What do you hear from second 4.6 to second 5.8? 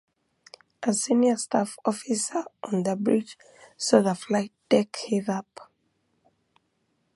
deck heave up.